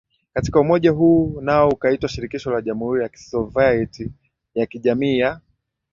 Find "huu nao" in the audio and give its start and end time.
0.91-1.69